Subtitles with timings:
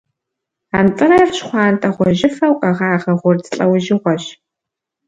[0.77, 4.23] Антӏырэр щхъуантӏэ-гъуэжьыфэу къэгъагъэ гъурц лӏэужьыгъуэщ.